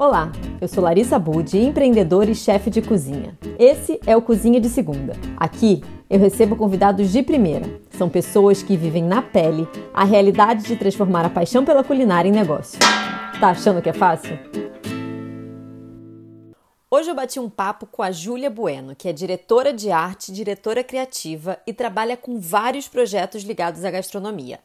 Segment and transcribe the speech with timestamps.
[0.00, 3.36] Olá, eu sou Larissa Budi, empreendedora e chefe de cozinha.
[3.58, 5.12] Esse é o Cozinha de Segunda.
[5.36, 7.66] Aqui eu recebo convidados de primeira.
[7.90, 12.32] São pessoas que vivem na pele a realidade de transformar a paixão pela culinária em
[12.32, 12.78] negócio.
[13.38, 14.38] Tá achando que é fácil?
[16.90, 20.82] Hoje eu bati um papo com a Júlia Bueno, que é diretora de arte, diretora
[20.82, 24.60] criativa e trabalha com vários projetos ligados à gastronomia.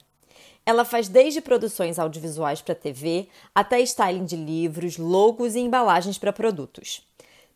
[0.66, 6.34] Ela faz desde produções audiovisuais para TV até styling de livros, logos e embalagens para
[6.34, 7.06] produtos.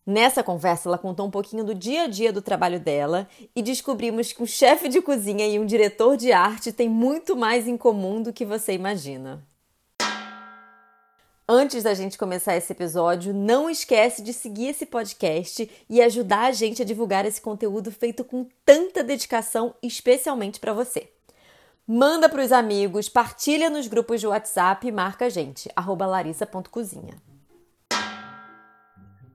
[0.06, 4.32] Nessa conversa, ela contou um pouquinho do dia a dia do trabalho dela e descobrimos
[4.32, 8.22] que um chefe de cozinha e um diretor de arte têm muito mais em comum
[8.22, 9.44] do que você imagina.
[11.48, 16.52] Antes da gente começar esse episódio, não esquece de seguir esse podcast e ajudar a
[16.52, 21.10] gente a divulgar esse conteúdo feito com tanta dedicação, especialmente para você.
[21.92, 27.16] Manda para os amigos, partilha nos grupos de WhatsApp e marca a gente, larissa.cozinha.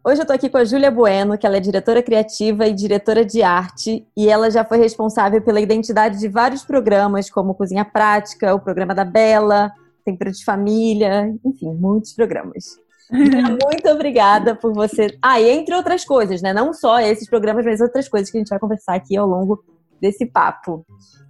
[0.05, 3.25] Hoje eu tô aqui com a Júlia Bueno, que ela é diretora criativa e diretora
[3.25, 8.55] de arte, e ela já foi responsável pela identidade de vários programas, como Cozinha Prática,
[8.55, 9.73] o programa da Bela,
[10.05, 12.79] Tempero de Família, enfim, muitos programas.
[13.11, 15.19] Muito obrigada por você.
[15.21, 16.53] Ah, e entre outras coisas, né?
[16.53, 19.65] Não só esses programas, mas outras coisas que a gente vai conversar aqui ao longo
[20.01, 20.85] desse papo.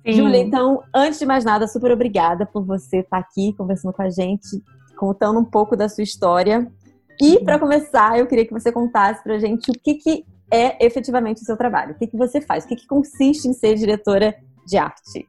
[0.06, 4.10] Júlia, então, antes de mais nada, super obrigada por você estar aqui conversando com a
[4.10, 4.62] gente,
[4.96, 6.70] contando um pouco da sua história.
[7.20, 10.84] E, para começar, eu queria que você contasse para a gente o que, que é
[10.84, 11.92] efetivamente o seu trabalho.
[11.92, 12.64] O que, que você faz?
[12.64, 14.34] O que, que consiste em ser diretora
[14.66, 15.26] de arte?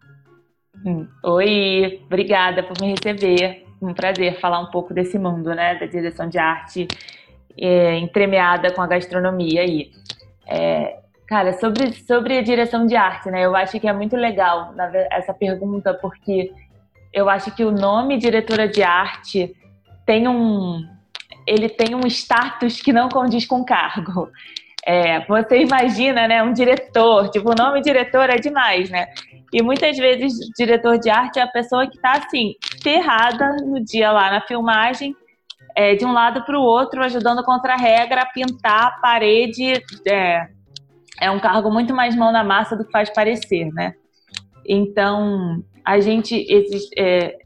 [0.86, 1.08] Hum.
[1.24, 3.66] Oi, obrigada por me receber.
[3.82, 6.88] Um prazer falar um pouco desse mundo, né, da direção de arte
[7.58, 9.92] é, entremeada com a gastronomia aí.
[10.48, 13.46] É, Cara, sobre, sobre a direção de arte, né?
[13.46, 14.74] Eu acho que é muito legal
[15.12, 16.52] essa pergunta, porque
[17.12, 19.56] eu acho que o nome diretora de arte
[20.06, 20.84] tem um.
[21.48, 24.30] Ele tem um status que não condiz com o cargo.
[24.86, 26.44] É, você imagina, né?
[26.44, 29.08] Um diretor, tipo, o nome diretor é demais, né?
[29.52, 32.54] E muitas vezes, diretor de arte é a pessoa que está assim,
[32.84, 35.16] ferrada no dia lá na filmagem,
[35.76, 39.74] é, de um lado para o outro, ajudando contra a regra a pintar a parede.
[40.08, 40.48] É,
[41.20, 43.94] é um cargo muito mais mão na massa do que faz parecer, né?
[44.68, 47.38] Então, a gente, esse, é,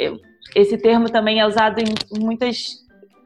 [0.56, 2.78] esse termo também é usado em muitas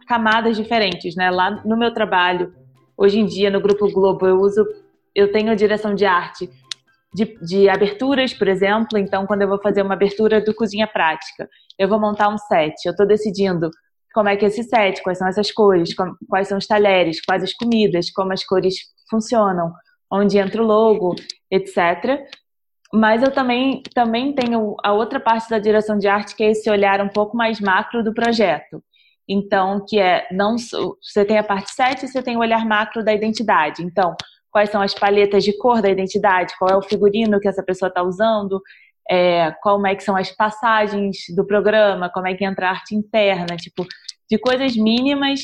[0.08, 1.30] camadas diferentes, né?
[1.30, 2.54] Lá no meu trabalho,
[2.98, 4.66] hoje em dia, no Grupo Globo, eu uso,
[5.16, 6.50] eu tenho direção de arte
[7.14, 8.98] de, de aberturas, por exemplo.
[8.98, 12.74] Então, quando eu vou fazer uma abertura do Cozinha Prática, eu vou montar um set,
[12.86, 13.70] eu estou decidindo
[14.14, 15.90] como é que é esse set, quais são essas cores,
[16.30, 18.75] quais são os talheres, quais as comidas, como as cores
[19.10, 19.72] funcionam,
[20.13, 21.16] onde entra o logo,
[21.50, 22.22] etc.
[22.94, 26.69] Mas eu também, também tenho a outra parte da direção de arte, que é esse
[26.69, 28.84] olhar um pouco mais macro do projeto.
[29.28, 30.56] Então, que é não
[31.01, 33.81] você tem a parte 7 e você tem o olhar macro da identidade.
[33.81, 34.16] Então,
[34.51, 37.90] quais são as palhetas de cor da identidade, qual é o figurino que essa pessoa
[37.90, 38.62] está usando,
[39.09, 42.94] é, como é que são as passagens do programa, como é que entra a arte
[42.94, 43.88] interna, tipo,
[44.30, 45.40] de coisas mínimas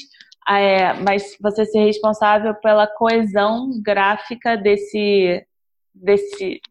[0.58, 5.46] é, mas você ser responsável pela coesão gráfica desse,
[5.94, 6.62] desse,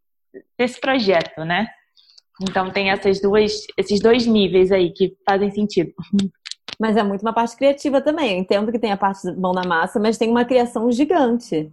[0.56, 1.68] desse projeto, né?
[2.42, 5.92] Então tem essas duas, esses dois níveis aí que fazem sentido.
[6.78, 8.32] Mas é muito uma parte criativa também.
[8.32, 11.72] Eu entendo que tem a parte mão na massa, mas tem uma criação gigante.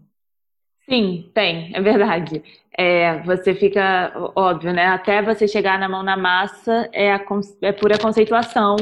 [0.90, 2.44] Sim, tem, é verdade.
[2.78, 4.88] É, você fica, óbvio, né?
[4.88, 7.22] Até você chegar na mão na massa é, a,
[7.62, 8.76] é pura conceituação,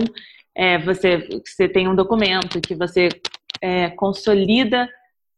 [0.56, 3.10] é, você, você tem um documento que você
[3.62, 4.88] é, consolida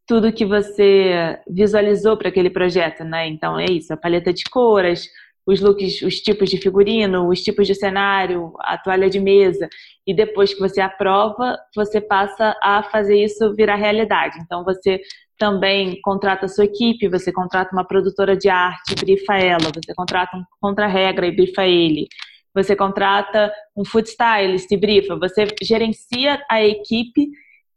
[0.07, 3.27] tudo que você visualizou para aquele projeto, né?
[3.27, 5.09] Então é isso, a paleta de cores,
[5.47, 9.67] os looks, os tipos de figurino, os tipos de cenário, a toalha de mesa.
[10.05, 14.37] E depois que você aprova, você passa a fazer isso virar realidade.
[14.41, 15.01] Então você
[15.37, 20.37] também contrata a sua equipe, você contrata uma produtora de arte, brifa ela, você contrata
[20.37, 22.07] um contra-regra e brifa ele
[22.55, 27.29] você contrata um food stylist e brifa, você gerencia a equipe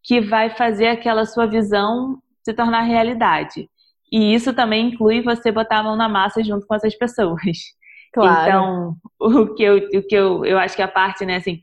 [0.04, 3.68] que vai fazer aquela sua visão se tornar realidade.
[4.10, 7.42] E isso também inclui você botar a mão na massa junto com essas pessoas.
[8.10, 8.48] Claro.
[8.48, 11.60] Então, o que eu, o que eu, eu acho que a parte, né, assim,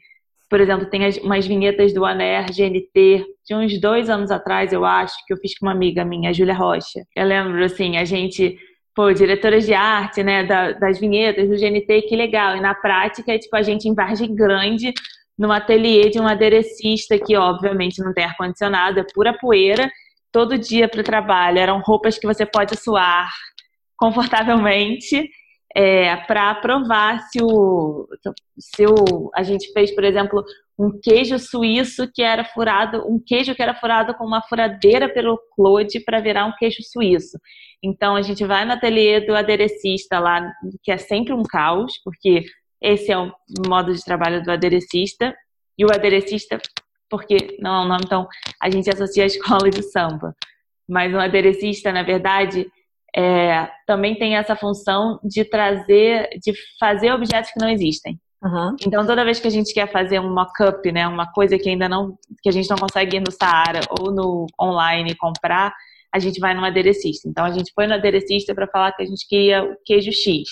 [0.48, 4.86] por exemplo, tem as, umas vinhetas do ANER, GNT, de uns dois anos atrás, eu
[4.86, 7.04] acho, que eu fiz com uma amiga minha, a Júlia Rocha.
[7.16, 8.56] Eu lembro, assim, a gente
[8.96, 12.56] pô, diretoras de arte, né, da, das vinhetas, do GNT, que legal.
[12.56, 14.94] E na prática é tipo a gente em Vargem Grande,
[15.38, 19.92] num ateliê de um aderecista que obviamente não tem ar-condicionado, é pura poeira,
[20.32, 21.60] todo dia para o trabalho.
[21.60, 23.30] Eram roupas que você pode suar
[23.98, 25.30] confortavelmente
[25.76, 28.08] é, para provar se o,
[28.58, 29.30] se o.
[29.36, 30.44] A gente fez, por exemplo,
[30.78, 35.40] um queijo suíço que era furado, um queijo que era furado com uma furadeira pelo
[35.56, 37.38] Claude para virar um queijo suíço.
[37.82, 40.52] Então a gente vai no ateliê do aderecista lá,
[40.84, 42.44] que é sempre um caos, porque
[42.82, 43.32] esse é o
[43.68, 45.36] modo de trabalho do aderecista,
[45.78, 46.58] e o aderecista,
[47.10, 48.28] porque não é um nome, então
[48.62, 50.36] a gente associa a escola de samba.
[50.88, 52.68] Mas o aderecista, na verdade,
[53.16, 58.20] é, também tem essa função de trazer, de fazer objetos que não existem.
[58.44, 58.76] Uhum.
[58.86, 61.90] Então, toda vez que a gente quer fazer um mock-up, né, uma coisa que ainda
[61.90, 65.74] não, que a gente não consegue ir no Saara ou no online comprar,
[66.14, 67.28] a gente vai no aderecista.
[67.28, 70.44] Então, a gente foi no aderecista para falar que a gente queria o queijo X.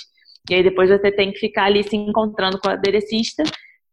[0.50, 3.44] E aí depois você tem que ficar ali se encontrando com o aderecista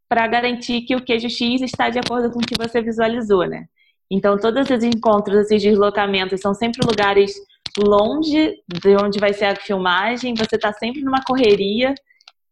[0.08, 3.66] para garantir que o queijo X está de acordo com o que você visualizou, né?
[4.10, 7.32] Então, todos esses encontros, esses deslocamentos, são sempre lugares
[7.78, 11.94] longe de onde vai ser a filmagem, você está sempre numa correria,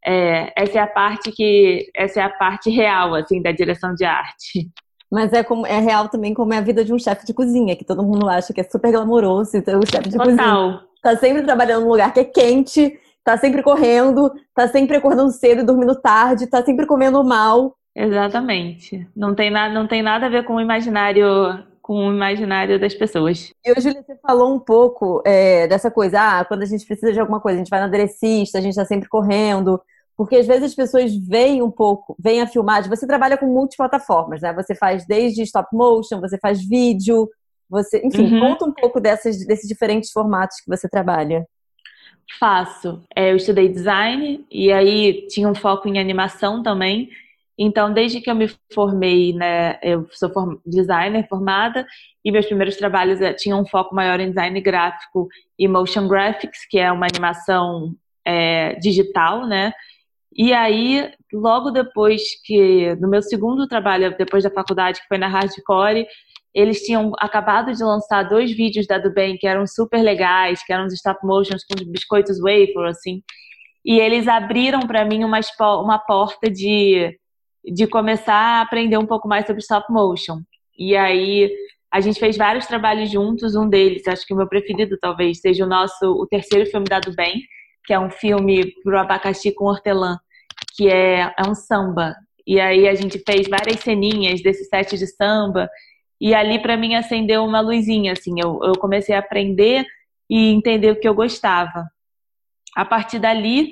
[0.04, 4.04] é, essa é a parte que essa é a parte real assim da direção de
[4.04, 4.70] arte.
[5.10, 7.74] Mas é, como, é real também como é a vida de um chefe de cozinha,
[7.74, 10.36] que todo mundo acha que é super glamouroso, então o chefe de Total.
[10.36, 15.30] cozinha tá sempre trabalhando num lugar que é quente, tá sempre correndo, tá sempre acordando
[15.30, 17.74] cedo e dormindo tarde, tá sempre comendo mal.
[17.94, 19.08] Exatamente.
[19.16, 21.26] Não tem, nada, não tem nada a ver com o imaginário
[21.88, 23.50] com o imaginário das pessoas.
[23.64, 27.18] E hoje você falou um pouco é, dessa coisa, ah, quando a gente precisa de
[27.18, 29.80] alguma coisa, a gente vai na aderecista, a gente está sempre correndo,
[30.14, 34.42] porque às vezes as pessoas veem um pouco, veem a filmagem, você trabalha com multiplataformas,
[34.42, 34.52] né?
[34.52, 37.26] Você faz desde stop motion, você faz vídeo,
[37.70, 38.40] você, enfim, uhum.
[38.40, 41.46] conta um pouco dessas, desses diferentes formatos que você trabalha.
[42.38, 43.02] Faço.
[43.16, 47.08] É, eu estudei design e aí tinha um foco em animação também.
[47.58, 50.30] Então, desde que eu me formei, né, eu sou
[50.64, 51.84] designer formada
[52.24, 55.26] e meus primeiros trabalhos eh, tinham um foco maior em design gráfico
[55.58, 57.94] e motion graphics, que é uma animação
[58.24, 59.72] é, digital, né?
[60.32, 65.26] E aí, logo depois que, no meu segundo trabalho, depois da faculdade, que foi na
[65.26, 66.06] Hardcore,
[66.54, 70.86] eles tinham acabado de lançar dois vídeos da Dubem que eram super legais, que eram
[70.86, 73.22] de stop motions com biscoitos wafer, assim.
[73.84, 75.40] E eles abriram para mim uma,
[75.82, 77.18] uma porta de
[77.72, 80.40] de começar a aprender um pouco mais sobre stop motion.
[80.78, 81.50] E aí
[81.90, 85.64] a gente fez vários trabalhos juntos, um deles, acho que o meu preferido talvez seja
[85.64, 87.42] o nosso, o terceiro filme Dado Bem,
[87.84, 90.18] que é um filme pro abacaxi com hortelã,
[90.76, 92.14] que é, é um samba.
[92.46, 95.68] E aí a gente fez várias ceninhas desse set de samba,
[96.20, 99.86] e ali para mim acendeu uma luzinha, assim, eu, eu comecei a aprender
[100.28, 101.86] e entender o que eu gostava.
[102.76, 103.70] A partir dali,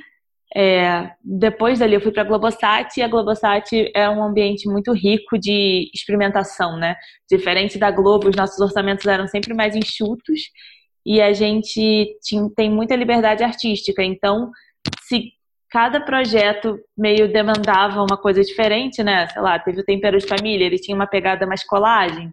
[0.58, 4.90] é, depois dali eu fui para a Globosat e a Globosat é um ambiente muito
[4.94, 6.96] rico de experimentação, né?
[7.30, 10.40] Diferente da Globo, os nossos orçamentos eram sempre mais enxutos
[11.04, 14.02] e a gente tinha, tem muita liberdade artística.
[14.02, 14.50] Então,
[15.02, 15.30] se
[15.70, 19.26] cada projeto meio demandava uma coisa diferente, né?
[19.26, 22.32] Sei lá, teve o Tempero de Família, ele tinha uma pegada mais colagem.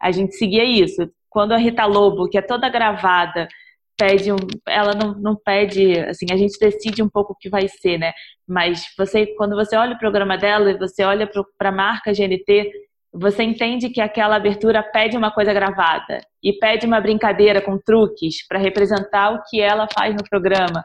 [0.00, 1.10] A gente seguia isso.
[1.28, 3.48] Quando a Rita Lobo, que é toda gravada,
[3.96, 4.36] pede um,
[4.66, 8.12] ela não, não pede, assim, a gente decide um pouco o que vai ser, né?
[8.46, 12.70] Mas você, quando você olha o programa dela e você olha para a marca GNT,
[13.12, 18.46] você entende que aquela abertura pede uma coisa gravada e pede uma brincadeira com truques
[18.48, 20.82] para representar o que ela faz no programa.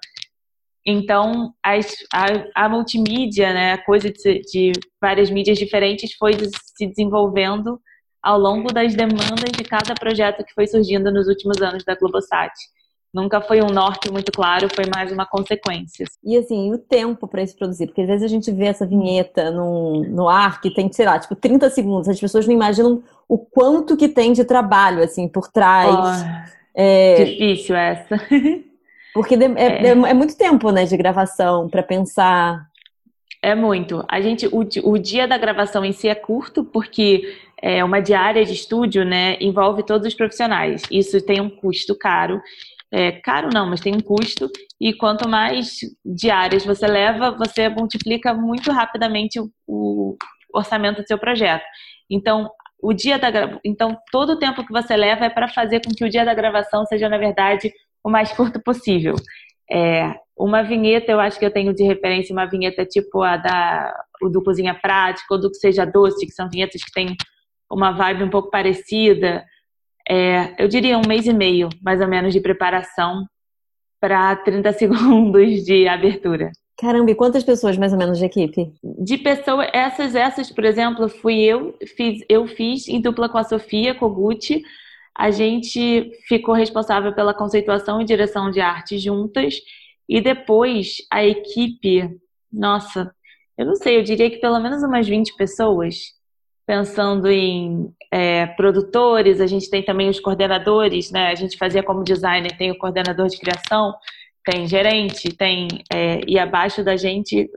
[0.85, 4.71] Então, as, a, a, multimídia, né, a coisa de, de
[5.01, 7.79] várias mídias diferentes, foi se desenvolvendo
[8.21, 12.53] ao longo das demandas de cada projeto que foi surgindo nos últimos anos da Globosat.
[13.13, 16.05] Nunca foi um norte muito claro, foi mais uma consequência.
[16.23, 17.87] E assim, o tempo para isso produzir?
[17.87, 21.17] Porque às vezes a gente vê essa vinheta no, no ar que tem, sei lá,
[21.17, 22.07] tipo 30 segundos.
[22.07, 25.95] As pessoas não imaginam o quanto que tem de trabalho, assim, por trás.
[25.95, 27.23] Oh, é...
[27.23, 28.15] Difícil essa.
[29.11, 29.87] Porque é, é.
[29.89, 32.67] é, muito tempo, né, de gravação para pensar.
[33.41, 34.05] É muito.
[34.07, 37.23] A gente, o, o dia da gravação em si é curto, porque
[37.61, 40.83] é uma diária de estúdio, né, envolve todos os profissionais.
[40.91, 42.41] Isso tem um custo caro
[42.91, 48.33] é, caro não, mas tem um custo, e quanto mais diárias você leva, você multiplica
[48.33, 50.17] muito rapidamente o, o
[50.53, 51.63] orçamento do seu projeto.
[52.09, 52.49] Então,
[52.81, 56.03] o dia da então todo o tempo que você leva é para fazer com que
[56.03, 57.71] o dia da gravação seja na verdade
[58.03, 59.15] o mais curto possível.
[59.71, 63.93] É, uma vinheta eu acho que eu tenho de referência uma vinheta tipo a da
[64.21, 67.15] o do cozinha prática ou do que seja doce, que são vinhetas que têm
[67.71, 69.45] uma vibe um pouco parecida
[70.09, 73.25] é, eu diria um mês e meio, mais ou menos, de preparação
[74.01, 76.51] para 30 segundos de abertura.
[76.79, 78.73] Caramba, e quantas pessoas mais ou menos de equipe?
[78.81, 83.43] De pessoas, essas, essas, por exemplo, fui eu, fiz, eu fiz em dupla com a
[83.43, 84.63] Sofia Koguchi.
[85.15, 89.55] A gente ficou responsável pela conceituação e direção de arte juntas.
[90.07, 92.09] E depois a equipe,
[92.51, 93.13] nossa,
[93.57, 96.13] eu não sei, eu diria que pelo menos umas 20 pessoas
[96.69, 101.31] pensando em é, produtores, a gente tem também os coordenadores, né?
[101.31, 103.95] A gente fazia como designer, tem o coordenador de criação,
[104.45, 107.49] tem gerente, tem é, e abaixo da gente,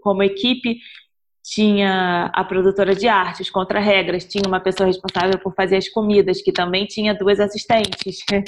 [0.00, 0.78] como equipe,
[1.44, 6.50] tinha a produtora de artes, contra-regras, tinha uma pessoa responsável por fazer as comidas, que
[6.50, 8.24] também tinha duas assistentes.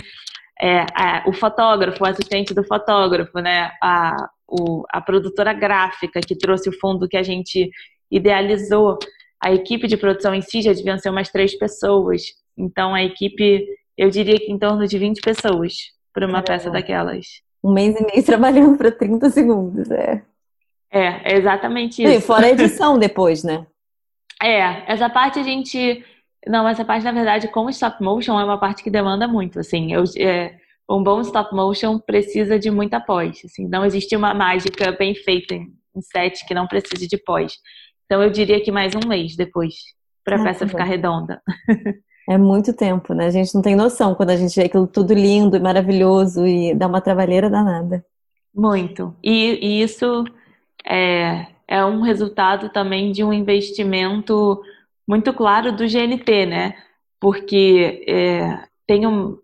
[0.62, 3.70] É, a, o fotógrafo, o assistente do fotógrafo, né?
[3.82, 7.70] A, o, a produtora gráfica que trouxe o fundo que a gente
[8.10, 8.98] idealizou.
[9.42, 12.22] A equipe de produção em si já deviam ser umas três pessoas.
[12.56, 13.66] Então, a equipe,
[13.96, 15.74] eu diria que em torno de 20 pessoas
[16.12, 17.26] para uma peça daquelas.
[17.62, 20.22] Um mês e meio trabalhando para 30 segundos, é.
[20.92, 22.12] É, é exatamente isso.
[22.12, 23.66] E fora a edição depois, né?
[24.42, 26.04] É, essa parte a gente.
[26.46, 29.92] Não, essa parte, na verdade, com stop motion é uma parte que demanda muito, assim.
[29.92, 30.56] Eu, é,
[30.88, 33.68] um bom stop motion precisa de muita pós, assim.
[33.68, 37.52] Não existe uma mágica bem feita em set que não precise de pós.
[38.10, 39.72] Então, eu diria que mais um mês depois,
[40.24, 41.40] para a peça ficar redonda.
[42.28, 43.26] É muito tempo, né?
[43.26, 46.74] A gente não tem noção quando a gente vê aquilo tudo lindo e maravilhoso e
[46.74, 48.04] dá uma trabalheira danada.
[48.52, 49.14] Muito.
[49.22, 50.24] E, e isso
[50.84, 54.60] é, é um resultado também de um investimento
[55.06, 56.74] muito claro do GNT, né?
[57.20, 59.38] Porque é, tem um,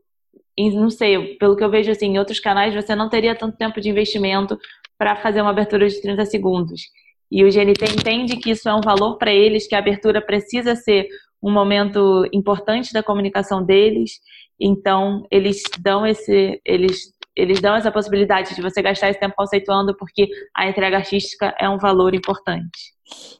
[0.58, 3.80] não sei, pelo que eu vejo assim, em outros canais você não teria tanto tempo
[3.80, 4.58] de investimento
[4.99, 6.82] para fazer uma abertura de 30 segundos.
[7.30, 10.76] E o GNT entende que isso é um valor para eles, que a abertura precisa
[10.76, 11.09] ser
[11.42, 14.21] um momento importante da comunicação deles.
[14.59, 19.95] Então, eles dão esse, eles eles dão essa possibilidade de você gastar esse tempo conceituando
[19.95, 22.95] porque a entrega artística é um valor importante.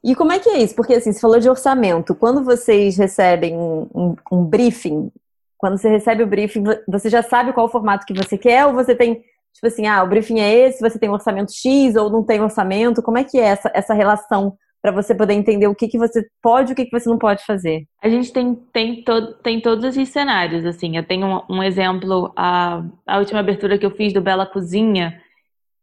[0.05, 0.76] E como é que é isso?
[0.76, 2.14] Porque assim, você falou de orçamento.
[2.14, 5.11] Quando vocês recebem um, um, um briefing,
[5.57, 8.75] quando você recebe o briefing, você já sabe qual o formato que você quer ou
[8.75, 9.25] você tem,
[9.56, 12.40] tipo assim, ah, o briefing é esse, você tem um orçamento X ou não tem
[12.40, 13.02] orçamento?
[13.02, 16.25] Como é que é essa, essa relação para você poder entender o que, que você
[16.40, 17.86] pode e o que, que você não pode fazer?
[18.02, 20.96] A gente tem, tem, to, tem todos esses cenários, assim.
[20.96, 25.20] Eu tenho um, um exemplo, a, a última abertura que eu fiz do Bela Cozinha,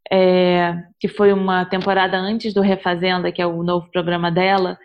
[0.09, 4.77] é, que foi uma temporada antes do Refazenda, que é o novo programa dela,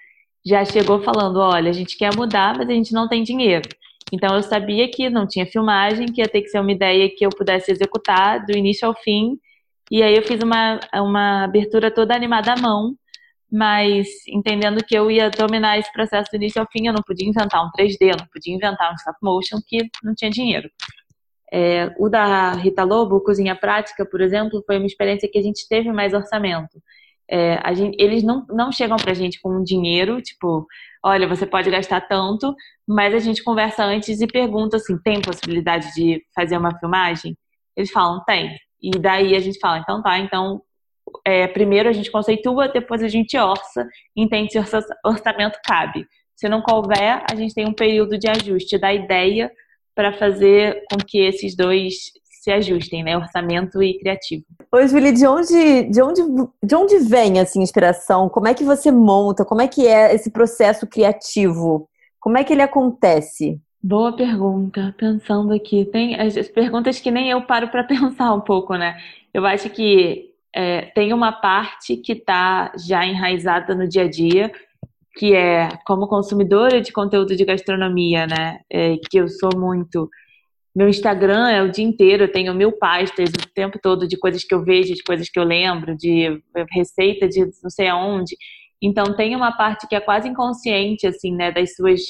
[0.45, 3.69] já chegou falando: olha, a gente quer mudar, mas a gente não tem dinheiro.
[4.13, 7.25] Então eu sabia que não tinha filmagem, que ia ter que ser uma ideia que
[7.25, 9.39] eu pudesse executar do início ao fim.
[9.91, 12.95] E aí eu fiz uma, uma abertura toda animada à mão,
[13.51, 17.29] mas entendendo que eu ia dominar esse processo do início ao fim, eu não podia
[17.29, 20.69] inventar um 3D, eu não podia inventar um stop motion, que não tinha dinheiro.
[21.51, 25.67] É, o da Rita Lobo, Cozinha Prática, por exemplo, foi uma experiência que a gente
[25.67, 26.83] teve mais orçamento.
[27.31, 30.67] É, gente, eles não, não chegam pra gente com dinheiro, tipo,
[31.05, 32.55] olha, você pode gastar tanto,
[32.87, 37.37] mas a gente conversa antes e pergunta assim, tem possibilidade de fazer uma filmagem?
[37.77, 38.57] Eles falam, tem.
[38.81, 40.63] E daí a gente fala, então tá, então
[41.25, 43.87] é, primeiro a gente conceitua, depois a gente orça,
[44.17, 46.07] entende se o orçamento cabe.
[46.37, 49.51] Se não couber, a gente tem um período de ajuste da ideia
[49.95, 53.17] para fazer com que esses dois se ajustem, né?
[53.17, 54.45] Orçamento e criativo.
[54.71, 56.23] Oi, Julie, de onde, de onde,
[56.63, 58.29] de onde vem essa inspiração?
[58.29, 59.43] Como é que você monta?
[59.43, 61.89] Como é que é esse processo criativo?
[62.21, 63.59] Como é que ele acontece?
[63.83, 64.95] Boa pergunta.
[64.99, 68.99] Pensando aqui, tem as perguntas que nem eu paro para pensar um pouco, né?
[69.33, 74.53] Eu acho que é, tem uma parte que está já enraizada no dia a dia,
[75.15, 78.61] que é como consumidora de conteúdo de gastronomia, né?
[78.71, 80.11] É, que eu sou muito.
[80.79, 84.45] Meu Instagram é o dia inteiro, eu tenho mil pastas o tempo todo de coisas
[84.45, 88.37] que eu vejo, de coisas que eu lembro, de receita de não sei aonde.
[88.81, 92.01] Então tem uma parte que é quase inconsciente, assim, né, das suas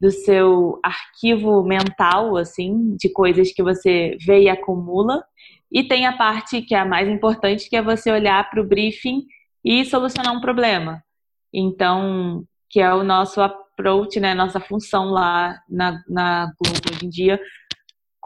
[0.00, 5.24] do seu arquivo mental, assim, de coisas que você vê e acumula.
[5.72, 8.68] E tem a parte que é a mais importante, que é você olhar para o
[8.68, 9.24] briefing
[9.64, 11.02] e solucionar um problema.
[11.52, 17.08] Então, que é o nosso approach, né, nossa função lá na, na Globo hoje em
[17.08, 17.40] dia,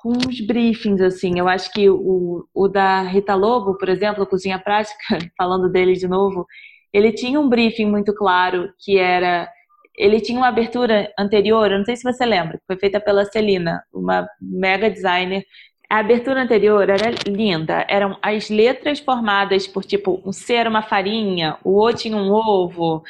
[0.03, 1.39] com os briefings, assim.
[1.39, 6.09] Eu acho que o, o da Rita Lobo, por exemplo, Cozinha Prática, falando dele de
[6.09, 6.47] novo,
[6.93, 9.49] ele tinha um briefing muito claro, que era...
[9.97, 13.25] Ele tinha uma abertura anterior, eu não sei se você lembra, que foi feita pela
[13.27, 15.45] Celina, uma mega designer
[15.91, 17.85] a abertura anterior era linda.
[17.89, 23.03] Eram as letras formadas por, tipo, um ser, uma farinha, o O tinha um ovo.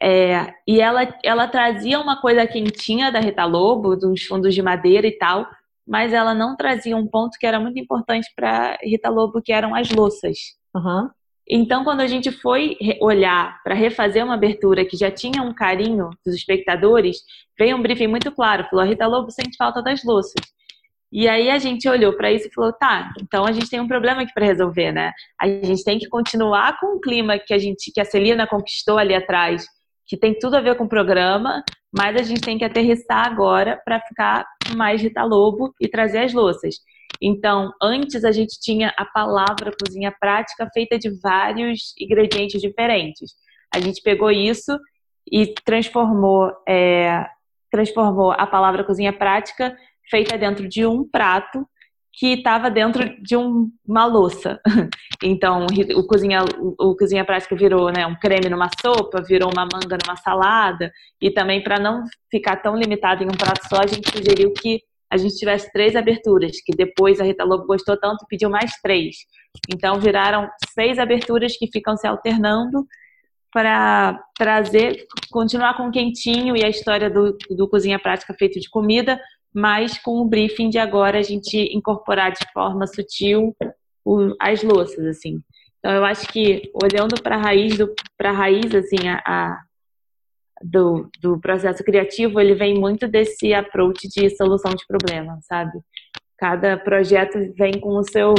[0.00, 5.08] É, e ela, ela trazia uma coisa quentinha da Rita Lobo, dos fundos de madeira
[5.08, 5.48] e tal,
[5.86, 9.74] mas ela não trazia um ponto que era muito importante para Rita Lobo, que eram
[9.74, 10.36] as louças.
[10.74, 11.08] Uhum.
[11.48, 16.08] Então, quando a gente foi olhar para refazer uma abertura que já tinha um carinho
[16.24, 17.18] dos espectadores,
[17.58, 20.40] veio um briefing muito claro, falou, a Rita Lobo sente falta das louças.
[21.12, 23.86] E aí a gente olhou para isso e falou, tá, então a gente tem um
[23.86, 25.12] problema aqui para resolver, né?
[25.40, 28.98] A gente tem que continuar com o clima que a gente, que a Celina conquistou
[28.98, 29.64] ali atrás,
[30.06, 31.62] que tem tudo a ver com o programa,
[31.96, 34.44] mas a gente tem que aterrissar agora para ficar
[34.76, 36.76] mais Rita Lobo e trazer as louças.
[37.20, 43.32] Então, antes a gente tinha a palavra cozinha prática feita de vários ingredientes diferentes.
[43.74, 44.78] A gente pegou isso
[45.30, 47.26] e transformou, é,
[47.70, 49.76] transformou a palavra cozinha prática
[50.10, 51.66] feita dentro de um prato
[52.16, 54.60] que estava dentro de um, uma louça.
[55.22, 55.64] Então,
[55.96, 56.40] o cozinha,
[56.78, 60.92] o cozinha prática virou né, um creme numa sopa, virou uma manga numa salada.
[61.18, 64.82] E também, para não ficar tão limitado em um prato só, a gente sugeriu que
[65.10, 68.72] a gente tivesse três aberturas, que depois a Rita Lobo gostou tanto e pediu mais
[68.82, 69.16] três.
[69.72, 72.84] Então, viraram seis aberturas que ficam se alternando
[73.50, 78.68] para trazer, continuar com o quentinho e a história do, do Cozinha Prática feito de
[78.68, 79.18] comida,
[79.54, 83.56] mas com o briefing de agora a gente incorporar de forma sutil
[84.40, 85.40] as louças, assim.
[85.78, 89.62] Então eu acho que olhando para a raiz do para raiz assim a, a,
[90.62, 95.78] do, do processo criativo, ele vem muito desse approach de solução de problema, sabe?
[96.36, 98.34] Cada projeto vem com o seu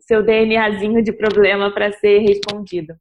[0.00, 2.94] seu DNAzinho de problema para ser respondido.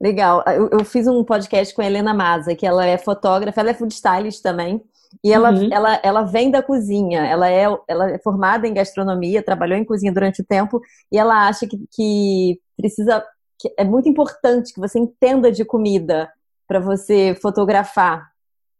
[0.00, 0.44] Legal.
[0.46, 3.74] Eu, eu, fiz um podcast com a Helena Maza, que ela é fotógrafa, ela é
[3.74, 4.82] food stylist também.
[5.22, 5.68] E ela, uhum.
[5.72, 10.12] ela, ela vem da cozinha, ela é, ela é formada em gastronomia, trabalhou em cozinha
[10.12, 10.80] durante o tempo,
[11.10, 13.24] e ela acha que, que precisa,
[13.58, 16.30] que é muito importante que você entenda de comida
[16.66, 18.28] para você fotografar.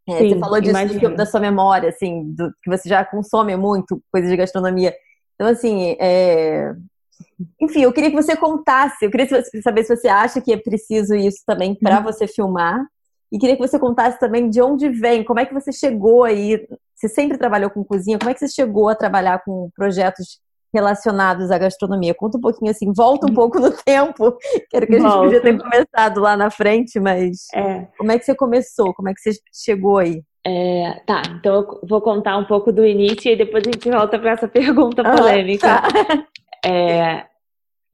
[0.09, 4.00] É, Sim, você falou disso da sua memória, assim, do, que você já consome muito
[4.12, 4.95] coisas de gastronomia.
[5.35, 6.73] Então, assim, é...
[7.61, 9.26] enfim, eu queria que você contasse, eu queria
[9.62, 12.05] saber se você acha que é preciso isso também para uhum.
[12.05, 12.87] você filmar,
[13.30, 16.66] e queria que você contasse também de onde vem, como é que você chegou aí.
[16.95, 20.40] Você sempre trabalhou com cozinha, como é que você chegou a trabalhar com projetos
[20.73, 22.14] relacionados à gastronomia?
[22.14, 24.37] Conta um pouquinho assim, volta um pouco no tempo,
[24.71, 25.25] quero que a gente Volta.
[25.25, 27.87] podia ter começado lá na frente, mas é.
[27.99, 28.95] como é que você começou?
[28.95, 30.23] Como é que você chegou aí?
[30.47, 34.18] É, tá, então eu vou contar um pouco do início e depois a gente volta
[34.18, 35.83] para essa pergunta polêmica.
[35.83, 36.26] Ah, tá.
[36.65, 37.26] é,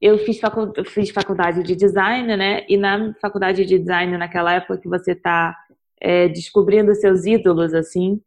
[0.03, 2.65] eu fiz, facu fiz faculdade de design, né?
[2.67, 5.57] E na faculdade de design, naquela época que você está
[6.01, 8.21] é, descobrindo seus ídolos, assim,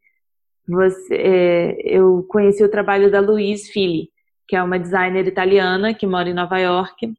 [0.67, 4.09] você, é, eu conheci o trabalho da Louise Fili,
[4.47, 7.13] que é uma designer italiana que mora em Nova York.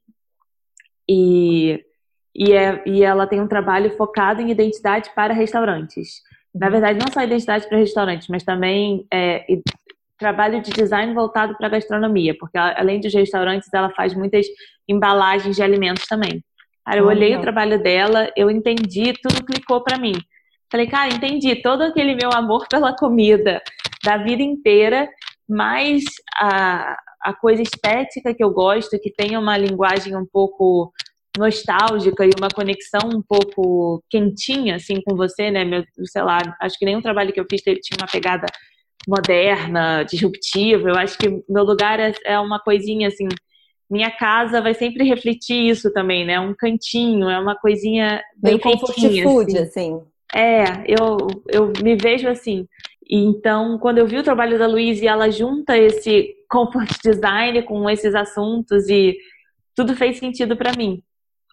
[1.09, 1.85] E,
[2.35, 6.21] e, é, e ela tem um trabalho focado em identidade para restaurantes.
[6.53, 6.73] Na uhum.
[6.73, 9.47] verdade, não só identidade para restaurantes, mas também é,
[10.18, 14.46] trabalho de design voltado para gastronomia, porque ela, além dos restaurantes, ela faz muitas
[14.88, 16.42] embalagens de alimentos também.
[16.85, 20.14] Cara, eu olhei o trabalho dela, eu entendi, tudo clicou para mim.
[20.70, 23.61] Falei, cara, entendi todo aquele meu amor pela comida
[24.02, 25.09] da vida inteira,
[25.48, 26.02] mais
[26.37, 30.92] a, a coisa estética que eu gosto, que tem uma linguagem um pouco
[31.37, 35.64] nostálgica e uma conexão um pouco quentinha, assim, com você, né?
[35.64, 38.46] Meu, sei lá, acho que nenhum trabalho que eu fiz tinha uma pegada
[39.09, 40.90] moderna, disruptiva.
[40.90, 43.27] Eu acho que meu lugar é, é uma coisinha assim.
[43.90, 46.38] Minha casa vai sempre refletir isso também, né?
[46.38, 49.94] Um cantinho, é uma coisinha bem comfort food, assim.
[49.94, 50.03] assim.
[50.37, 51.16] É, eu,
[51.49, 52.68] eu me vejo assim.
[53.11, 57.88] Então, quando eu vi o trabalho da Luísa e ela junta esse comfort design com
[57.88, 59.16] esses assuntos e
[59.75, 61.03] tudo fez sentido para mim.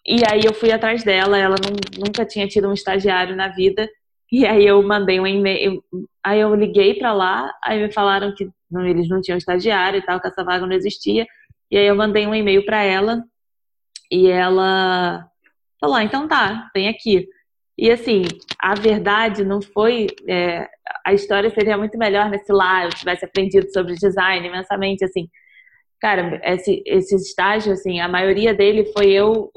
[0.06, 3.88] E aí eu fui atrás dela, ela não, nunca tinha tido um estagiário na vida.
[4.30, 5.82] E aí eu mandei um e-mail,
[6.22, 10.02] aí eu liguei para lá, aí me falaram que não, eles não tinham estagiário e
[10.02, 11.26] tal, que essa vaga não existia.
[11.70, 13.22] E aí eu mandei um e-mail para ela
[14.10, 15.28] e ela
[15.80, 17.28] falou: ah, então tá, tem aqui.
[17.78, 18.24] E assim,
[18.58, 20.06] a verdade não foi.
[20.28, 20.68] É,
[21.04, 25.28] a história seria muito melhor né, se lá eu tivesse aprendido sobre design imensamente, assim.
[26.00, 29.50] Cara, esse, esse estágio, assim, a maioria dele foi eu.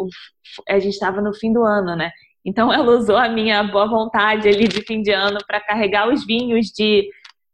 [0.69, 2.12] A gente estava no fim do ano, né?
[2.45, 6.25] Então ela usou a minha boa vontade ali de fim de ano para carregar os
[6.25, 7.10] vinhos de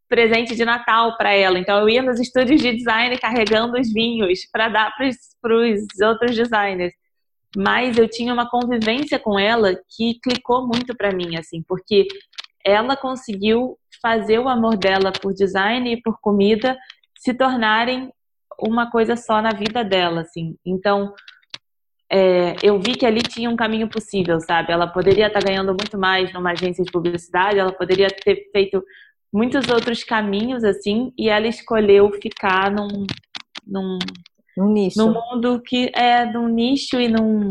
[0.08, 1.58] presente de Natal para ela.
[1.58, 4.93] Então eu ia nos estúdios de design carregando os vinhos para dar
[5.41, 6.93] para os outros designers.
[7.58, 12.06] Mas eu tinha uma convivência com ela que clicou muito para mim, assim, porque
[12.63, 16.78] ela conseguiu fazer o amor dela por design e por comida
[17.17, 18.12] se tornarem
[18.60, 20.56] uma coisa só na vida dela, assim.
[20.65, 21.13] Então,
[22.11, 24.71] é, eu vi que ali tinha um caminho possível, sabe?
[24.71, 28.83] Ela poderia estar ganhando muito mais numa agência de publicidade, ela poderia ter feito
[29.33, 33.05] muitos outros caminhos, assim, e ela escolheu ficar num,
[33.65, 33.99] num,
[34.55, 34.97] num nicho.
[34.97, 37.47] Num mundo que é num nicho e num,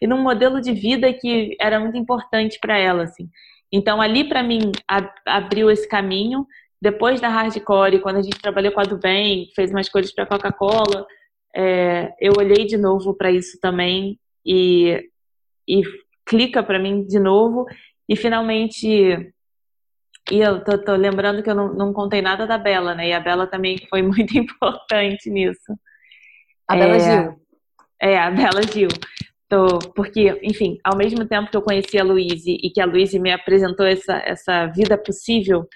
[0.00, 3.28] e num modelo de vida que era muito importante para ela, assim.
[3.72, 4.70] Então, ali, para mim,
[5.26, 6.46] abriu esse caminho.
[6.80, 10.26] Depois da Hardcore, quando a gente trabalhou com a do Bem, fez umas coisas para
[10.26, 11.06] Coca-Cola,
[11.54, 15.08] é, eu olhei de novo para isso também e,
[15.66, 15.82] e
[16.24, 17.66] clica para mim de novo.
[18.08, 19.32] E finalmente
[20.30, 23.08] e eu tô, tô, lembrando que eu não, não, contei nada da Bela, né?
[23.08, 25.72] E a Bela também foi muito importante nisso.
[26.68, 27.40] A Bela é, Gil.
[28.00, 28.88] É, a Bela Gil.
[29.48, 33.18] Tô, porque, enfim, ao mesmo tempo que eu conheci a Luíse e que a Luíse
[33.18, 35.66] me apresentou essa, essa vida possível,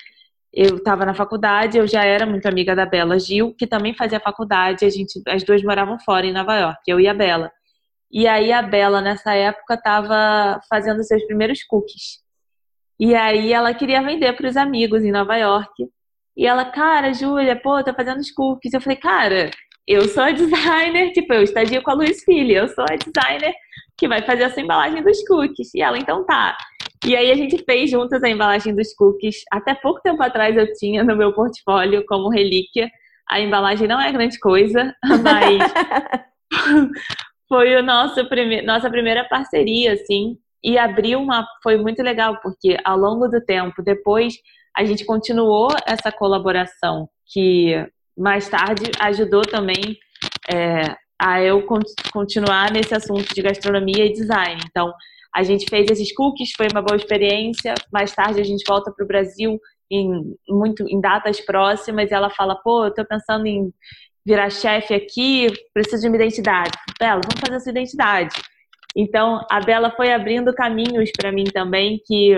[0.53, 4.21] eu estava na faculdade, eu já era muito amiga da Bela Gil, que também fazia
[4.21, 7.51] faculdade, a gente, as duas moravam fora em Nova York, eu e a Bela.
[8.11, 12.21] E aí a Bela, nessa época, estava fazendo seus primeiros cookies.
[13.01, 15.88] E aí ela queria vender para os amigos em Nova York.
[16.37, 18.75] E ela, cara, Júlia, pô, tá fazendo os cookies.
[18.75, 19.51] Eu falei, cara,
[19.87, 23.55] eu sou a designer, tipo, eu estagio com a Luiz Filho, eu sou a designer
[23.97, 25.75] que vai fazer essa embalagem dos cookies.
[25.75, 26.57] E ela, então tá.
[27.07, 29.43] E aí a gente fez juntas a embalagem dos cookies.
[29.51, 32.91] Até pouco tempo atrás eu tinha no meu portfólio como relíquia.
[33.29, 35.73] A embalagem não é grande coisa, mas
[37.49, 41.47] foi o nosso prime nossa primeira parceria, assim e abriu uma.
[41.62, 44.35] Foi muito legal, porque ao longo do tempo, depois,
[44.77, 47.75] a gente continuou essa colaboração, que
[48.17, 49.99] mais tarde ajudou também
[50.51, 51.67] é, a eu
[52.12, 54.61] continuar nesse assunto de gastronomia e design.
[54.71, 54.93] Então,
[55.35, 57.75] a gente fez esses cookies, foi uma boa experiência.
[57.92, 59.59] Mais tarde, a gente volta para o Brasil
[59.90, 63.73] em, muito, em datas próximas e ela fala: pô, eu estou pensando em
[64.25, 66.71] virar chefe aqui, preciso de uma identidade.
[66.99, 68.35] Bela, vamos fazer essa identidade.
[68.97, 72.35] Então, a Bela foi abrindo caminhos para mim também que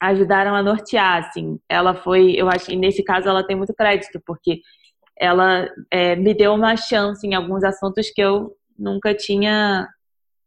[0.00, 1.58] ajudaram a nortear, assim.
[1.68, 4.60] Ela foi, eu acho que nesse caso ela tem muito crédito, porque
[5.18, 9.88] ela é, me deu uma chance em alguns assuntos que eu nunca tinha,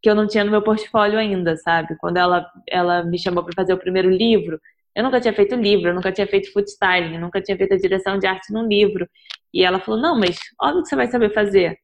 [0.01, 1.95] que eu não tinha no meu portfólio ainda, sabe?
[1.97, 4.59] Quando ela, ela me chamou para fazer o primeiro livro,
[4.95, 7.77] eu nunca tinha feito livro, eu nunca tinha feito food styling, nunca tinha feito a
[7.77, 9.07] direção de arte num livro.
[9.53, 11.77] E ela falou: Não, mas óbvio que você vai saber fazer.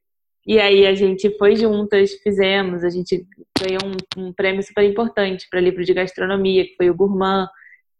[0.45, 3.25] E aí a gente foi juntas, fizemos, a gente
[3.59, 7.47] ganhou um, um prêmio super importante para livro de gastronomia, que foi o Gourmand.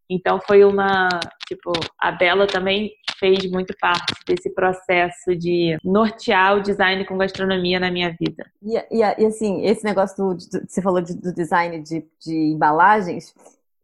[0.10, 1.10] Então foi uma,
[1.48, 7.80] tipo, a Bela também fez muito parte desse processo de nortear o design com gastronomia
[7.80, 8.46] na minha vida.
[8.62, 12.36] E, e, e assim, esse negócio do, do você falou de, do design de, de,
[12.36, 13.34] embalagens,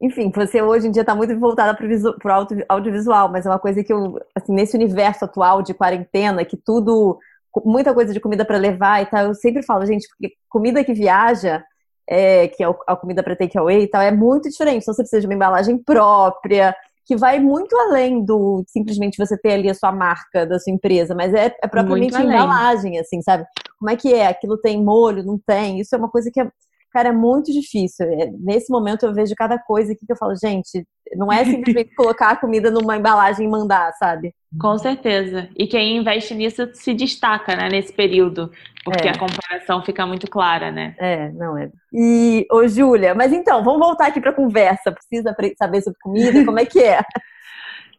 [0.01, 3.83] enfim, você hoje em dia está muito voltada para o audiovisual, mas é uma coisa
[3.83, 7.19] que eu, assim, nesse universo atual de quarentena, que tudo
[7.65, 9.25] muita coisa de comida para levar e tal.
[9.25, 10.07] Eu sempre falo, gente,
[10.49, 11.63] comida que viaja,
[12.07, 14.83] é, que é a comida para takeaway e tal, é muito diferente.
[14.83, 19.53] Então você precisa de uma embalagem própria, que vai muito além do simplesmente você ter
[19.53, 23.45] ali a sua marca da sua empresa, mas é, é propriamente a embalagem, assim, sabe?
[23.79, 24.27] Como é que é?
[24.27, 25.79] Aquilo tem molho, não tem?
[25.79, 26.49] Isso é uma coisa que é
[26.91, 28.05] Cara, é muito difícil.
[28.05, 31.93] É, nesse momento eu vejo cada coisa aqui que eu falo, gente, não é simplesmente
[31.95, 34.33] colocar a comida numa embalagem e mandar, sabe?
[34.59, 35.49] Com certeza.
[35.55, 38.51] E quem investe nisso se destaca, né, nesse período,
[38.83, 39.11] porque é.
[39.11, 40.93] a comparação fica muito clara, né?
[40.99, 41.71] É, não é.
[41.93, 44.91] E, ô, Júlia, mas então, vamos voltar aqui para a conversa.
[44.91, 47.01] Precisa saber sobre comida, como é que é?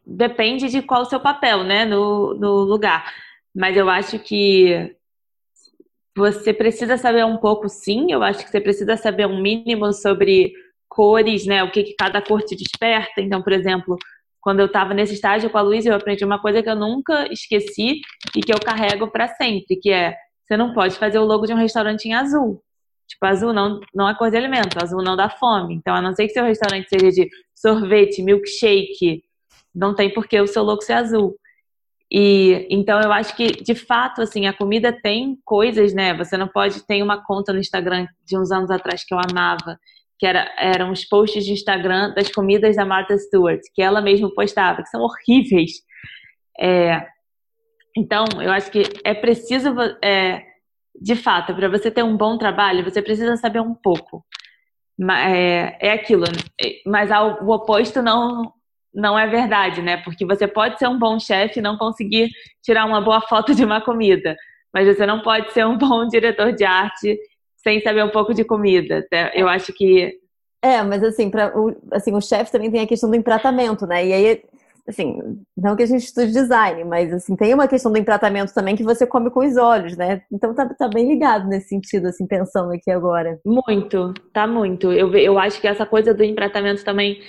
[0.04, 3.10] Depende de qual o seu papel, né, no, no lugar.
[3.54, 4.94] Mas eu acho que
[6.16, 8.12] você precisa saber um pouco, sim.
[8.12, 10.52] Eu acho que você precisa saber um mínimo sobre
[10.88, 11.62] cores, né?
[11.64, 13.20] O que, que cada cor te desperta.
[13.20, 13.96] Então, por exemplo,
[14.40, 17.32] quando eu estava nesse estágio com a Luísa, eu aprendi uma coisa que eu nunca
[17.32, 18.00] esqueci
[18.36, 21.52] e que eu carrego para sempre, que é você não pode fazer o logo de
[21.54, 22.62] um restaurante em azul.
[23.06, 25.74] Tipo, azul não, não é cor de alimento, azul não dá fome.
[25.74, 29.22] Então, a não ser que seu restaurante seja de sorvete, milkshake,
[29.74, 31.36] não tem por que o seu logo ser azul.
[32.14, 36.12] E então eu acho que de fato assim a comida tem coisas, né?
[36.14, 39.78] Você não pode tem uma conta no Instagram de uns anos atrás que eu amava,
[40.18, 44.30] que era, eram os posts de Instagram das comidas da Martha Stewart, que ela mesma
[44.34, 45.70] postava, que são horríveis.
[46.60, 47.06] É,
[47.96, 50.44] então eu acho que é preciso é,
[51.00, 54.22] de fato para você ter um bom trabalho você precisa saber um pouco.
[55.10, 56.72] É, é aquilo, né?
[56.86, 58.52] mas o oposto não
[58.94, 59.96] não é verdade, né?
[59.98, 62.30] Porque você pode ser um bom chefe e não conseguir
[62.62, 64.36] tirar uma boa foto de uma comida,
[64.72, 67.18] mas você não pode ser um bom diretor de arte
[67.56, 69.06] sem saber um pouco de comida.
[69.34, 70.20] Eu acho que
[70.62, 74.06] é, mas assim, para o, assim, o chefe também tem a questão do empratamento, né?
[74.06, 74.44] E aí,
[74.88, 75.18] assim,
[75.56, 78.84] não que a gente estude design, mas assim, tem uma questão do empratamento também que
[78.84, 80.22] você come com os olhos, né?
[80.30, 83.40] Então tá, tá bem ligado nesse sentido, assim, pensando aqui agora.
[83.44, 84.92] Muito, tá muito.
[84.92, 87.20] Eu, eu acho que essa coisa do empratamento também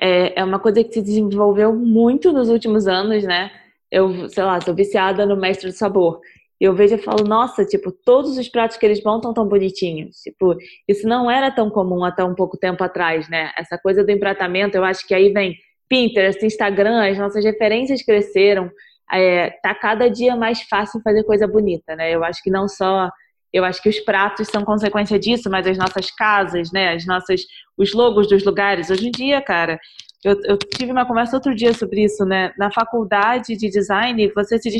[0.00, 3.50] é, é uma coisa que se desenvolveu muito nos últimos anos, né?
[3.90, 6.20] Eu, sei lá, sou viciada no Mestre do Sabor.
[6.58, 10.16] Eu vejo e falo, nossa, tipo, todos os pratos que eles montam tão bonitinhos.
[10.16, 10.56] Tipo,
[10.88, 13.50] isso não era tão comum até um pouco tempo atrás, né?
[13.58, 15.56] Essa coisa do empratamento, eu acho que aí vem
[15.88, 18.70] Pinterest, Instagram, as nossas referências cresceram.
[19.12, 22.14] É, tá cada dia mais fácil fazer coisa bonita, né?
[22.14, 23.10] Eu acho que não só
[23.52, 27.42] eu acho que os pratos são consequência disso, mas as nossas casas, né, as nossas,
[27.76, 29.78] os logos dos lugares, hoje em dia, cara,
[30.24, 34.58] eu, eu tive uma conversa outro dia sobre isso, né, na faculdade de design, você
[34.58, 34.70] se,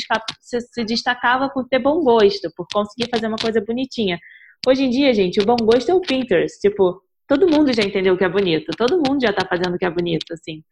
[0.41, 4.19] você se destacava por ter bom gosto, por conseguir fazer uma coisa bonitinha.
[4.67, 8.15] Hoje em dia, gente, o bom gosto é o Pinterest, tipo, todo mundo já entendeu
[8.15, 10.63] o que é bonito, todo mundo já tá fazendo o que é bonito, assim.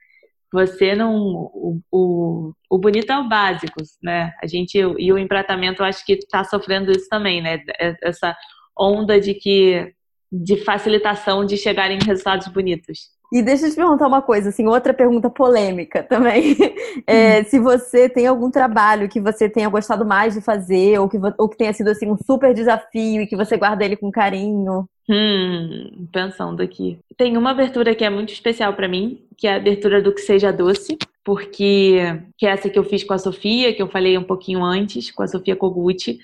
[0.53, 1.15] Você não.
[1.15, 4.33] O, o, o bonito é o básico, né?
[4.43, 4.79] A gente.
[4.79, 7.63] E o empratamento, eu acho que está sofrendo isso também, né?
[7.79, 8.37] É, essa
[8.79, 9.93] onda de que.
[10.33, 13.18] de facilitação de chegar em resultados bonitos.
[13.31, 16.57] E deixa eu te perguntar uma coisa, assim, outra pergunta polêmica também.
[17.07, 17.45] É, hum.
[17.45, 21.49] Se você tem algum trabalho que você tenha gostado mais de fazer, ou que, ou
[21.49, 24.89] que tenha sido assim, um super desafio e que você guarda ele com carinho.
[25.09, 26.99] Hum, pensando aqui.
[27.17, 30.21] Tem uma abertura que é muito especial para mim, que é a abertura do Que
[30.21, 34.19] Seja Doce, porque que é essa que eu fiz com a Sofia, que eu falei
[34.19, 36.19] um pouquinho antes, com a Sofia Koguchi.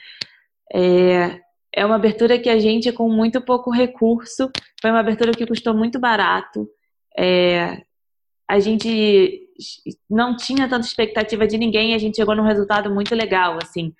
[0.73, 1.41] É,
[1.75, 5.75] é uma abertura que a gente, com muito pouco recurso, foi uma abertura que custou
[5.75, 6.69] muito barato.
[7.17, 7.83] É,
[8.49, 9.41] a gente
[10.11, 13.93] não tinha tanta expectativa de ninguém e a gente chegou num resultado muito legal, assim.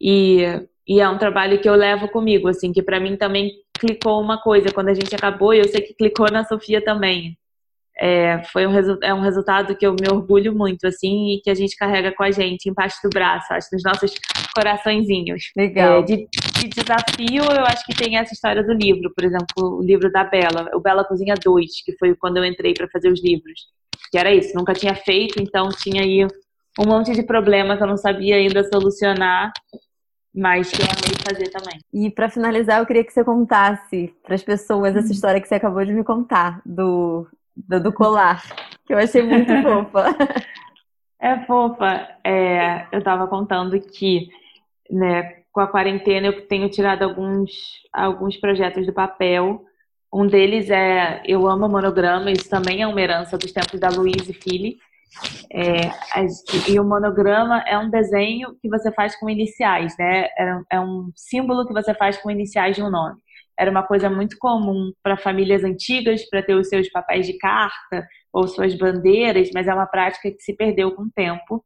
[0.00, 0.42] E,
[0.86, 4.40] e é um trabalho que eu levo comigo, assim, que para mim também clicou uma
[4.40, 7.36] coisa quando a gente acabou e eu sei que clicou na Sofia também.
[7.98, 11.54] É, foi um, é um resultado que eu me orgulho muito, assim, e que a
[11.54, 14.14] gente carrega com a gente embaixo do braço, acho, nos nossos
[14.54, 15.50] coraçõezinhos.
[15.56, 16.00] Legal.
[16.00, 19.82] É, de, de, desafio, eu acho que tem essa história do livro, por exemplo, o
[19.82, 23.22] livro da Bela, o Bela Cozinha 2, que foi quando eu entrei para fazer os
[23.22, 23.60] livros.
[24.10, 26.26] Que era isso, nunca tinha feito, então tinha aí
[26.78, 29.52] um monte de problema que eu não sabia ainda solucionar
[30.34, 31.78] mas que eu amei fazer também.
[31.92, 35.12] E para finalizar, eu queria que você contasse para as pessoas essa uhum.
[35.12, 37.26] história que você acabou de me contar do,
[37.56, 38.42] do, do colar,
[38.86, 40.16] que eu achei muito fofa.
[41.20, 42.08] É fofa.
[42.24, 44.28] É, eu estava contando que,
[44.90, 47.50] né, com a quarentena eu tenho tirado alguns,
[47.92, 49.64] alguns projetos do papel.
[50.12, 54.32] Um deles é Eu Amo Monograma, isso também é uma herança dos tempos da Louise
[54.32, 54.76] Fili.
[55.52, 55.90] É,
[56.68, 60.24] e o monograma é um desenho que você faz com iniciais, né?
[60.38, 63.20] É, é um símbolo que você faz com iniciais de um nome.
[63.58, 68.06] Era uma coisa muito comum para famílias antigas, para ter os seus papéis de carta
[68.32, 71.64] ou suas bandeiras, mas é uma prática que se perdeu com o tempo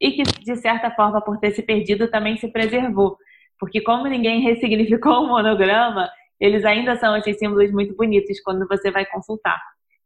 [0.00, 3.16] e que, de certa forma, por ter se perdido, também se preservou.
[3.58, 6.08] Porque, como ninguém ressignificou o monograma,
[6.40, 9.60] eles ainda são esses símbolos muito bonitos quando você vai consultar.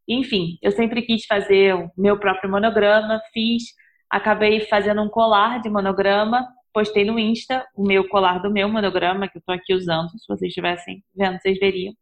[0.08, 3.62] Enfim, eu sempre quis fazer o meu próprio monograma, fiz,
[4.10, 9.28] acabei fazendo um colar de monograma, postei no Insta o meu colar do meu monograma,
[9.28, 11.94] que eu estou aqui usando, se vocês estivessem vendo, vocês veriam.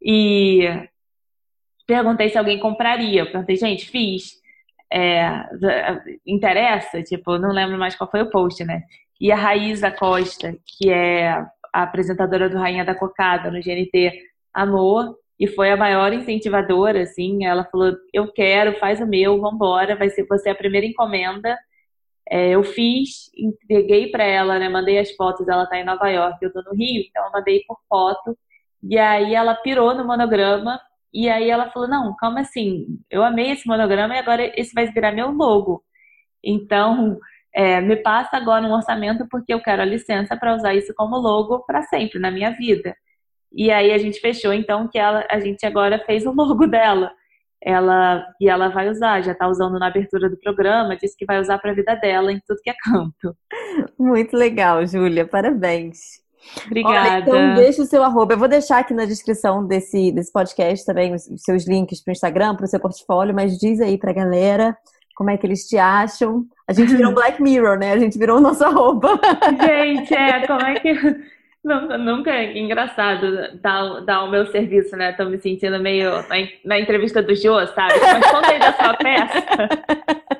[0.00, 0.68] E
[1.86, 3.22] perguntei se alguém compraria.
[3.22, 4.40] Eu perguntei, gente, fiz.
[4.92, 5.46] É,
[6.26, 7.02] interessa?
[7.02, 8.82] Tipo, não lembro mais qual foi o post, né?
[9.20, 14.12] E a Raíza Costa, que é a apresentadora do Rainha da Cocada no GNT,
[14.52, 17.44] amou e foi a maior incentivadora, assim.
[17.44, 21.58] Ela falou: Eu quero, faz o meu, vambora, vai ser você a primeira encomenda.
[22.32, 24.66] É, eu fiz, entreguei para ela, né?
[24.66, 25.46] Mandei as fotos.
[25.46, 28.38] Ela tá em Nova York, eu tô no Rio, então eu mandei por foto.
[28.82, 30.80] E aí ela pirou no monograma.
[31.12, 34.86] E aí ela falou: Não, calma assim, eu amei esse monograma e agora esse vai
[34.86, 35.84] virar meu logo.
[36.42, 37.18] Então,
[37.54, 41.18] é, me passa agora um orçamento porque eu quero a licença para usar isso como
[41.18, 42.96] logo para sempre na minha vida.
[43.52, 47.12] E aí a gente fechou então que ela, a gente agora fez o logo dela.
[47.64, 51.40] Ela e ela vai usar, já está usando na abertura do programa, disse que vai
[51.40, 53.36] usar para a vida dela em tudo que é canto.
[53.98, 56.22] Muito legal, Júlia, parabéns.
[56.66, 57.08] Obrigada.
[57.08, 58.34] Olha, então deixa o seu arroba.
[58.34, 62.12] Eu vou deixar aqui na descrição desse, desse podcast também os seus links para o
[62.12, 64.76] Instagram, para o seu portfólio, mas diz aí para a galera
[65.14, 66.44] como é que eles te acham.
[66.66, 67.92] A gente virou Black Mirror, né?
[67.92, 69.20] A gente virou o nosso arroba.
[69.60, 70.92] Gente, é, como é que
[71.64, 75.12] Nunca, nunca é engraçado dar, dar o meu serviço, né?
[75.12, 77.94] Tô me sentindo meio na, na entrevista do Jô, sabe?
[78.00, 79.68] Mas conta aí da sua peça.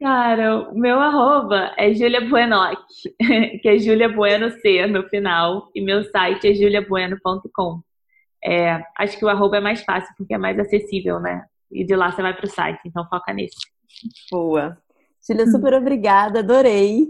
[0.00, 2.78] Cara, o meu arroba é Julia Buenoc,
[3.62, 7.80] que é Julia Bueno C no final, e meu site é juliabueno.com.
[8.44, 11.44] É, acho que o arroba é mais fácil porque é mais acessível, né?
[11.70, 13.56] E de lá você vai pro site, então foca nesse.
[14.30, 14.78] Boa.
[15.26, 17.08] Julia, super obrigada, adorei.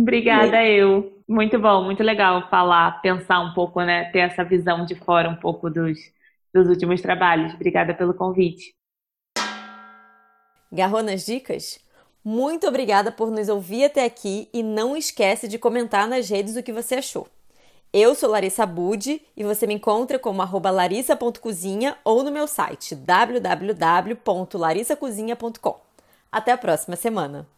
[0.00, 1.15] Obrigada, eu.
[1.28, 4.04] Muito bom, muito legal falar, pensar um pouco, né?
[4.12, 5.98] Ter essa visão de fora um pouco dos,
[6.54, 7.52] dos últimos trabalhos.
[7.54, 8.72] Obrigada pelo convite.
[10.70, 11.80] Garrou nas dicas?
[12.24, 16.62] Muito obrigada por nos ouvir até aqui e não esquece de comentar nas redes o
[16.62, 17.26] que você achou.
[17.92, 25.80] Eu sou Larissa Budi e você me encontra como larissa.cozinha ou no meu site www.larissacozinha.com.
[26.30, 27.48] Até a próxima semana!